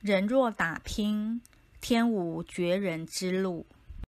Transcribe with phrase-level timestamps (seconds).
[0.00, 1.40] 人若打拼
[1.80, 3.66] 天无绝人之路。